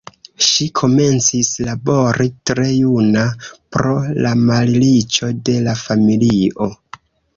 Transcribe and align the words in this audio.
Ŝi 0.43 0.65
komencis 0.77 1.51
labori 1.67 2.27
tre 2.51 2.65
juna, 2.77 3.27
pro 3.77 3.93
la 4.27 4.33
malriĉo 4.49 5.31
de 5.51 5.59
la 5.69 5.77
familio. 5.87 6.73